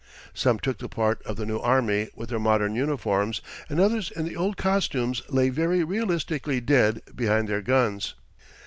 Some 0.33 0.57
took 0.57 0.79
the 0.79 0.89
part 0.89 1.21
of 1.27 1.35
the 1.35 1.45
new 1.45 1.59
army 1.59 2.09
with 2.15 2.29
their 2.29 2.39
modern 2.39 2.73
uniforms, 2.73 3.39
and 3.69 3.79
others 3.79 4.09
in 4.09 4.25
the 4.25 4.35
old 4.35 4.57
costumes 4.57 5.21
lay 5.29 5.49
very 5.49 5.83
realistically 5.83 6.59
dead 6.59 7.03
behind 7.13 7.47
their 7.47 7.61
guns. 7.61 8.15